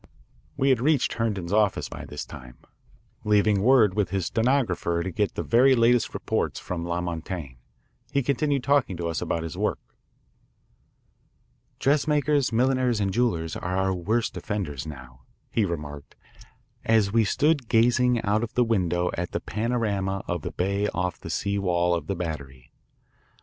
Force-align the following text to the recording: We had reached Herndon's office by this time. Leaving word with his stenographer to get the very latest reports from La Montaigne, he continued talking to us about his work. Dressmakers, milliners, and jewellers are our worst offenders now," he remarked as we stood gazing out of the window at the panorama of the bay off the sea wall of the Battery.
We 0.57 0.69
had 0.71 0.81
reached 0.81 1.13
Herndon's 1.13 1.53
office 1.53 1.87
by 1.87 2.05
this 2.05 2.25
time. 2.25 2.57
Leaving 3.23 3.61
word 3.61 3.93
with 3.93 4.09
his 4.09 4.25
stenographer 4.25 5.03
to 5.03 5.11
get 5.11 5.35
the 5.35 5.43
very 5.43 5.75
latest 5.75 6.15
reports 6.15 6.59
from 6.59 6.83
La 6.83 7.01
Montaigne, 7.01 7.57
he 8.11 8.23
continued 8.23 8.63
talking 8.63 8.97
to 8.97 9.07
us 9.07 9.21
about 9.21 9.43
his 9.43 9.55
work. 9.55 9.77
Dressmakers, 11.77 12.51
milliners, 12.51 12.99
and 12.99 13.13
jewellers 13.13 13.55
are 13.55 13.77
our 13.77 13.93
worst 13.93 14.35
offenders 14.35 14.87
now," 14.87 15.21
he 15.51 15.65
remarked 15.65 16.15
as 16.83 17.13
we 17.13 17.23
stood 17.23 17.67
gazing 17.69 18.23
out 18.23 18.43
of 18.43 18.55
the 18.55 18.63
window 18.65 19.11
at 19.15 19.33
the 19.33 19.39
panorama 19.39 20.23
of 20.27 20.41
the 20.41 20.49
bay 20.49 20.87
off 20.95 21.19
the 21.19 21.29
sea 21.29 21.59
wall 21.59 21.93
of 21.93 22.07
the 22.07 22.15
Battery. 22.15 22.71